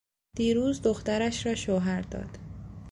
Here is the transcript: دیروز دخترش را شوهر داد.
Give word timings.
دیروز 0.35 0.81
دخترش 0.81 1.45
را 1.45 1.55
شوهر 1.55 2.01
داد. 2.01 2.39